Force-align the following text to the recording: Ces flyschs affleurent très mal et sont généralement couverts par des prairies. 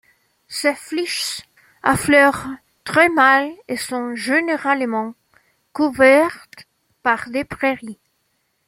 Ces 0.47 0.73
flyschs 0.73 1.41
affleurent 1.83 2.47
très 2.85 3.07
mal 3.09 3.51
et 3.67 3.77
sont 3.77 4.15
généralement 4.15 5.13
couverts 5.73 6.47
par 7.03 7.29
des 7.29 7.43
prairies. 7.45 7.99